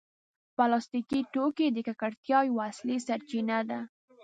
[0.55, 3.79] پلاستيکي توکي د ککړتیا یوه اصلي سرچینه ده.